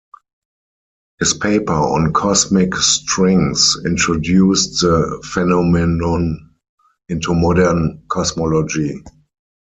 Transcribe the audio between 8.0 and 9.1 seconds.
cosmology.